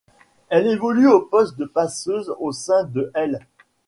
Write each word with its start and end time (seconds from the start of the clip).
Elle 0.49 0.65
évolue 0.65 1.07
au 1.07 1.19
poste 1.21 1.59
de 1.59 1.65
passeuse 1.65 2.33
au 2.39 2.51
sein 2.51 2.85
de 2.85 3.11
l'. 3.13 3.37